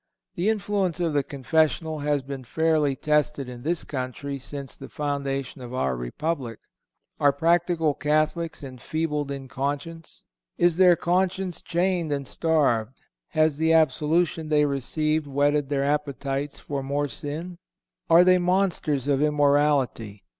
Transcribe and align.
The 0.33 0.49
influence 0.49 0.99
of 0.99 1.13
the 1.13 1.21
confessional 1.21 1.99
has 1.99 2.23
been 2.23 2.43
fairly 2.43 2.95
tested 2.95 3.47
in 3.47 3.61
this 3.61 3.83
country 3.83 4.39
since 4.39 4.75
the 4.75 4.89
foundation 4.89 5.61
of 5.61 5.75
our 5.75 5.95
Republic. 5.95 6.57
Are 7.19 7.31
practical 7.31 7.93
Catholics 7.93 8.63
enfeebled 8.63 9.29
in 9.29 9.47
conscience? 9.47 10.25
Is 10.57 10.77
their 10.77 10.95
conscience 10.95 11.61
chained 11.61 12.11
and 12.11 12.25
starved? 12.27 12.97
Has 13.27 13.57
the 13.57 13.73
absolution 13.73 14.49
they 14.49 14.65
received 14.65 15.27
whetted 15.27 15.69
their 15.69 15.83
appetites 15.83 16.59
for 16.59 16.81
more 16.81 17.07
sin? 17.07 17.59
Are 18.09 18.23
they 18.23 18.39
monsters 18.39 19.07
of 19.07 19.21
immorality? 19.21 20.23